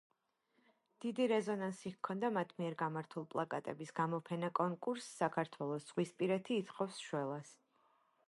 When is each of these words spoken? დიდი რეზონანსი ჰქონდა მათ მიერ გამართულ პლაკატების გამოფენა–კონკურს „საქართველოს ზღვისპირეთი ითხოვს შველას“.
დიდი 1.03 1.25
რეზონანსი 1.31 1.89
ჰქონდა 1.97 2.31
მათ 2.37 2.55
მიერ 2.61 2.77
გამართულ 2.79 3.27
პლაკატების 3.35 3.93
გამოფენა–კონკურს 4.01 5.09
„საქართველოს 5.21 5.85
ზღვისპირეთი 5.91 6.57
ითხოვს 6.63 7.03
შველას“. 7.09 7.53